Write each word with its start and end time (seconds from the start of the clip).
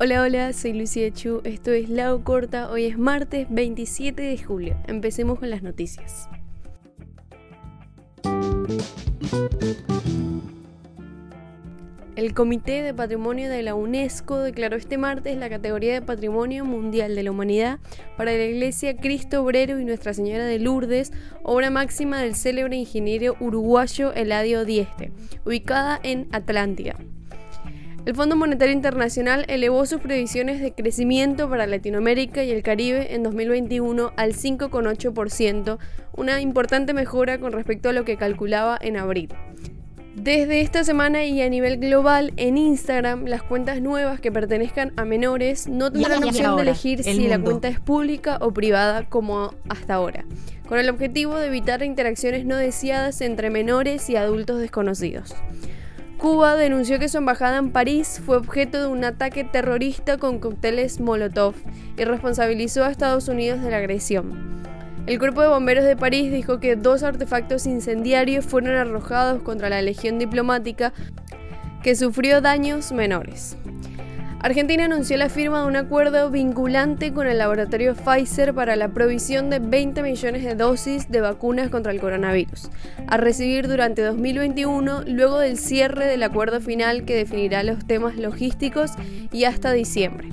Hola, 0.00 0.22
hola, 0.22 0.52
soy 0.52 0.74
Lucía 0.74 1.12
Chu, 1.12 1.40
esto 1.42 1.72
es 1.72 1.88
Lao 1.88 2.22
Corta, 2.22 2.70
hoy 2.70 2.84
es 2.84 2.96
martes 2.96 3.48
27 3.50 4.22
de 4.22 4.38
julio. 4.38 4.76
Empecemos 4.86 5.40
con 5.40 5.50
las 5.50 5.64
noticias. 5.64 6.28
El 12.14 12.32
Comité 12.32 12.84
de 12.84 12.94
Patrimonio 12.94 13.50
de 13.50 13.64
la 13.64 13.74
UNESCO 13.74 14.38
declaró 14.38 14.76
este 14.76 14.98
martes 14.98 15.36
la 15.36 15.50
categoría 15.50 15.94
de 15.94 16.02
Patrimonio 16.02 16.64
Mundial 16.64 17.16
de 17.16 17.24
la 17.24 17.32
Humanidad 17.32 17.80
para 18.16 18.30
la 18.30 18.44
Iglesia 18.44 18.96
Cristo 18.96 19.42
Obrero 19.42 19.80
y 19.80 19.84
Nuestra 19.84 20.14
Señora 20.14 20.44
de 20.44 20.60
Lourdes, 20.60 21.10
obra 21.42 21.70
máxima 21.70 22.22
del 22.22 22.36
célebre 22.36 22.76
ingeniero 22.76 23.34
uruguayo 23.40 24.12
Eladio 24.12 24.64
Dieste, 24.64 25.10
ubicada 25.44 25.98
en 26.04 26.28
Atlántida. 26.30 26.94
El 28.08 28.14
Fondo 28.14 28.36
Monetario 28.36 28.72
Internacional 28.72 29.44
elevó 29.48 29.84
sus 29.84 30.00
previsiones 30.00 30.62
de 30.62 30.72
crecimiento 30.72 31.50
para 31.50 31.66
Latinoamérica 31.66 32.42
y 32.42 32.50
el 32.50 32.62
Caribe 32.62 33.14
en 33.14 33.22
2021 33.22 34.12
al 34.16 34.32
5,8%, 34.32 35.76
una 36.16 36.40
importante 36.40 36.94
mejora 36.94 37.38
con 37.38 37.52
respecto 37.52 37.90
a 37.90 37.92
lo 37.92 38.06
que 38.06 38.16
calculaba 38.16 38.78
en 38.80 38.96
abril. 38.96 39.28
Desde 40.14 40.62
esta 40.62 40.84
semana 40.84 41.26
y 41.26 41.42
a 41.42 41.50
nivel 41.50 41.76
global, 41.76 42.32
en 42.38 42.56
Instagram, 42.56 43.26
las 43.26 43.42
cuentas 43.42 43.82
nuevas 43.82 44.20
que 44.20 44.32
pertenezcan 44.32 44.94
a 44.96 45.04
menores 45.04 45.68
no 45.68 45.92
tendrán 45.92 46.24
opción 46.24 46.56
de 46.56 46.62
elegir 46.62 47.04
si 47.04 47.28
la 47.28 47.38
cuenta 47.38 47.68
es 47.68 47.78
pública 47.78 48.38
o 48.40 48.54
privada 48.54 49.04
como 49.04 49.52
hasta 49.68 49.92
ahora, 49.92 50.24
con 50.66 50.78
el 50.78 50.88
objetivo 50.88 51.36
de 51.36 51.48
evitar 51.48 51.82
interacciones 51.82 52.46
no 52.46 52.56
deseadas 52.56 53.20
entre 53.20 53.50
menores 53.50 54.08
y 54.08 54.16
adultos 54.16 54.60
desconocidos. 54.60 55.34
Cuba 56.18 56.56
denunció 56.56 56.98
que 56.98 57.08
su 57.08 57.18
embajada 57.18 57.58
en 57.58 57.70
París 57.70 58.20
fue 58.26 58.36
objeto 58.36 58.80
de 58.80 58.88
un 58.88 59.04
ataque 59.04 59.44
terrorista 59.44 60.18
con 60.18 60.40
cócteles 60.40 60.98
Molotov 60.98 61.54
y 61.96 62.02
responsabilizó 62.02 62.82
a 62.82 62.90
Estados 62.90 63.28
Unidos 63.28 63.62
de 63.62 63.70
la 63.70 63.76
agresión. 63.76 64.58
El 65.06 65.20
Cuerpo 65.20 65.42
de 65.42 65.48
Bomberos 65.48 65.84
de 65.84 65.96
París 65.96 66.32
dijo 66.32 66.58
que 66.58 66.74
dos 66.74 67.04
artefactos 67.04 67.66
incendiarios 67.66 68.44
fueron 68.44 68.74
arrojados 68.74 69.42
contra 69.42 69.68
la 69.68 69.80
Legión 69.80 70.18
Diplomática 70.18 70.92
que 71.84 71.94
sufrió 71.94 72.40
daños 72.40 72.90
menores. 72.90 73.56
Argentina 74.40 74.84
anunció 74.84 75.16
la 75.16 75.28
firma 75.28 75.62
de 75.62 75.66
un 75.66 75.74
acuerdo 75.74 76.30
vinculante 76.30 77.12
con 77.12 77.26
el 77.26 77.38
laboratorio 77.38 77.96
Pfizer 77.96 78.54
para 78.54 78.76
la 78.76 78.88
provisión 78.88 79.50
de 79.50 79.58
20 79.58 80.00
millones 80.02 80.44
de 80.44 80.54
dosis 80.54 81.10
de 81.10 81.20
vacunas 81.20 81.70
contra 81.70 81.90
el 81.90 82.00
coronavirus, 82.00 82.70
a 83.08 83.16
recibir 83.16 83.66
durante 83.66 84.02
2021 84.02 85.02
luego 85.06 85.40
del 85.40 85.58
cierre 85.58 86.06
del 86.06 86.22
acuerdo 86.22 86.60
final 86.60 87.04
que 87.04 87.16
definirá 87.16 87.64
los 87.64 87.84
temas 87.84 88.16
logísticos 88.16 88.92
y 89.32 89.42
hasta 89.42 89.72
diciembre. 89.72 90.28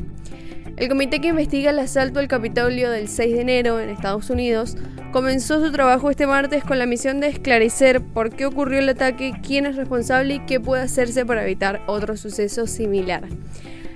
El 0.78 0.88
comité 0.88 1.20
que 1.20 1.30
investiga 1.30 1.72
el 1.72 1.80
asalto 1.80 2.20
al 2.20 2.28
Capitolio 2.28 2.92
del 2.92 3.08
6 3.08 3.34
de 3.34 3.42
enero 3.42 3.80
en 3.80 3.90
Estados 3.90 4.30
Unidos 4.30 4.78
comenzó 5.14 5.66
su 5.66 5.72
trabajo 5.72 6.12
este 6.12 6.28
martes 6.28 6.64
con 6.64 6.78
la 6.78 6.86
misión 6.86 7.22
de 7.22 7.30
esclarecer 7.30 8.02
por 8.02 8.30
qué 8.30 8.46
ocurrió 8.46 8.80
el 8.80 8.90
ataque, 8.90 9.34
quién 9.42 9.66
es 9.66 9.78
responsable 9.78 10.36
y 10.36 10.40
qué 10.42 10.60
puede 10.60 10.84
hacerse 10.84 11.26
para 11.26 11.44
evitar 11.44 11.82
otro 11.88 12.18
suceso 12.18 12.68
similar. 12.68 13.24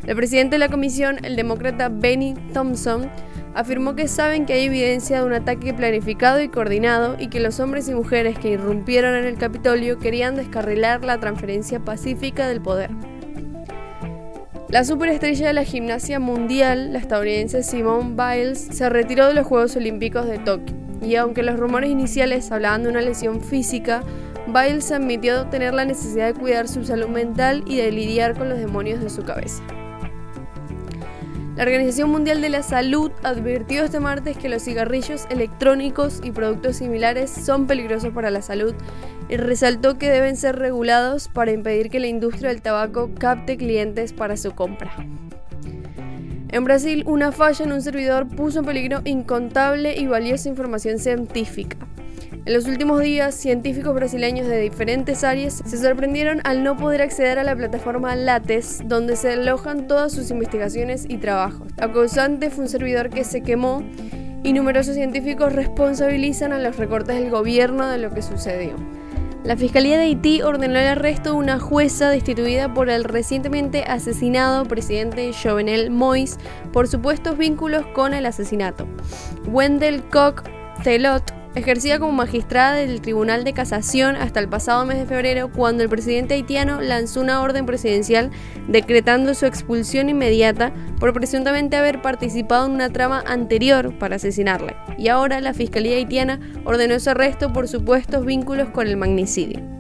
El 0.06 0.16
presidente 0.16 0.56
de 0.56 0.60
la 0.60 0.70
comisión, 0.70 1.18
el 1.24 1.36
demócrata 1.36 1.90
Benny 1.90 2.34
Thompson, 2.54 3.10
afirmó 3.54 3.96
que 3.96 4.08
saben 4.08 4.46
que 4.46 4.54
hay 4.54 4.66
evidencia 4.66 5.20
de 5.20 5.26
un 5.26 5.34
ataque 5.34 5.74
planificado 5.74 6.42
y 6.42 6.50
coordinado 6.50 7.16
y 7.20 7.28
que 7.28 7.40
los 7.40 7.60
hombres 7.60 7.90
y 7.90 7.94
mujeres 7.94 8.38
que 8.38 8.52
irrumpieron 8.52 9.16
en 9.16 9.26
el 9.26 9.38
Capitolio 9.38 10.00
querían 10.00 10.36
descarrilar 10.36 11.04
la 11.04 11.20
transferencia 11.20 11.80
pacífica 11.80 12.48
del 12.48 12.62
poder. 12.62 12.92
La 14.70 14.84
superestrella 14.84 15.48
de 15.48 15.54
la 15.54 15.64
gimnasia 15.64 16.20
mundial, 16.20 16.94
la 16.94 17.00
estadounidense 17.00 17.64
Simone 17.64 18.16
Biles, 18.16 18.60
se 18.72 18.88
retiró 18.88 19.28
de 19.28 19.34
los 19.34 19.48
Juegos 19.48 19.76
Olímpicos 19.76 20.28
de 20.28 20.38
Tokio 20.38 20.76
y 21.02 21.16
aunque 21.16 21.44
los 21.44 21.58
rumores 21.58 21.90
iniciales 21.90 22.52
hablaban 22.52 22.84
de 22.84 22.90
una 22.90 23.02
lesión 23.02 23.42
física, 23.42 24.04
Biles 24.48 24.92
admitió 24.92 25.48
tener 25.48 25.74
la 25.74 25.86
necesidad 25.86 26.28
de 26.28 26.40
cuidar 26.40 26.68
su 26.68 26.84
salud 26.84 27.08
mental 27.08 27.64
y 27.66 27.78
de 27.78 27.92
lidiar 27.92 28.38
con 28.38 28.50
los 28.50 28.60
demonios 28.60 29.02
de 29.02 29.10
su 29.10 29.24
cabeza. 29.24 29.64
La 31.60 31.66
Organización 31.66 32.10
Mundial 32.10 32.40
de 32.40 32.48
la 32.48 32.64
Salud 32.64 33.12
advirtió 33.22 33.84
este 33.84 34.00
martes 34.00 34.38
que 34.38 34.48
los 34.48 34.64
cigarrillos 34.64 35.26
electrónicos 35.30 36.22
y 36.24 36.32
productos 36.32 36.78
similares 36.78 37.30
son 37.30 37.68
peligrosos 37.68 38.14
para 38.14 38.32
la 38.32 38.42
salud 38.42 38.74
y 39.28 39.36
resaltó 39.36 39.98
que 39.98 40.10
deben 40.10 40.38
ser 40.38 40.58
regulados 40.58 41.28
para 41.28 41.52
impedir 41.52 41.90
que 41.90 42.00
la 42.00 42.08
industria 42.08 42.48
del 42.48 42.62
tabaco 42.62 43.12
capte 43.14 43.58
clientes 43.58 44.14
para 44.14 44.38
su 44.38 44.52
compra. 44.52 44.90
En 46.48 46.64
Brasil, 46.64 47.04
una 47.06 47.34
falla 47.34 47.66
en 47.66 47.74
un 47.74 47.82
servidor 47.82 48.30
puso 48.30 48.60
en 48.60 48.66
peligro 48.66 49.02
incontable 49.04 49.98
y 49.98 50.08
valiosa 50.08 50.48
información 50.48 50.98
científica. 50.98 51.76
En 52.50 52.56
los 52.56 52.66
últimos 52.66 53.00
días, 53.02 53.36
científicos 53.36 53.94
brasileños 53.94 54.48
de 54.48 54.58
diferentes 54.58 55.24
áreas 55.24 55.62
se 55.64 55.78
sorprendieron 55.78 56.42
al 56.46 56.64
no 56.64 56.78
poder 56.78 57.04
acceder 57.04 57.38
a 57.38 57.44
la 57.44 57.56
plataforma 57.56 58.16
Lattes, 58.16 58.82
donde 58.86 59.16
se 59.18 59.34
alojan 59.34 59.86
todas 59.86 60.12
sus 60.12 60.32
investigaciones 60.32 61.06
y 61.08 61.18
trabajos. 61.18 61.68
La 61.78 61.94
causante 61.94 62.50
fue 62.50 62.64
un 62.64 62.70
servidor 62.70 63.12
que 63.12 63.24
se 63.24 63.44
quemó 63.44 63.84
y 64.42 64.54
numerosos 64.54 64.96
científicos 64.96 65.54
responsabilizan 65.54 66.52
a 66.52 66.58
los 66.58 66.78
recortes 66.78 67.18
del 67.18 67.30
gobierno 67.30 67.88
de 67.88 68.00
lo 68.00 68.12
que 68.12 68.24
sucedió. 68.24 68.74
La 69.44 69.56
Fiscalía 69.56 70.00
de 70.00 70.06
Haití 70.06 70.42
ordenó 70.42 70.80
el 70.80 70.88
arresto 70.88 71.34
de 71.34 71.38
una 71.38 71.60
jueza 71.60 72.10
destituida 72.10 72.74
por 72.74 72.90
el 72.90 73.04
recientemente 73.04 73.84
asesinado 73.84 74.66
presidente 74.66 75.34
Jovenel 75.34 75.92
Moïse 75.92 76.40
por 76.74 76.88
supuestos 76.88 77.38
vínculos 77.38 77.86
con 77.94 78.16
el 78.16 78.26
asesinato. 78.26 78.88
Wendell 79.46 80.02
Koch 80.10 80.42
Telot 80.84 81.39
Ejercía 81.56 81.98
como 81.98 82.12
magistrada 82.12 82.74
del 82.74 83.02
Tribunal 83.02 83.44
de 83.44 83.54
Casación 83.54 84.16
hasta 84.16 84.40
el 84.40 84.48
pasado 84.48 84.86
mes 84.86 85.00
de 85.00 85.08
febrero, 85.08 85.52
cuando 85.52 85.82
el 85.82 85.90
presidente 85.90 86.36
haitiano 86.36 86.80
lanzó 86.80 87.22
una 87.22 87.42
orden 87.42 87.66
presidencial 87.66 88.30
decretando 88.68 89.34
su 89.34 89.48
expulsión 89.48 90.10
inmediata 90.10 90.72
por 91.00 91.12
presuntamente 91.12 91.76
haber 91.76 92.04
participado 92.04 92.68
en 92.68 92.74
una 92.74 92.92
trama 92.92 93.24
anterior 93.26 93.98
para 93.98 94.18
asesinarle. 94.18 94.76
Y 94.98 95.08
ahora 95.08 95.42
la 95.42 95.56
Fiscalía 95.56 95.98
haitiana 95.98 96.40
ordenó 96.66 97.00
su 97.00 97.10
arresto 97.10 97.52
por 97.52 97.68
supuestos 97.68 98.26
vínculos 98.26 98.70
con 98.70 98.88
el 98.88 98.98
magnicidio. 98.98 99.79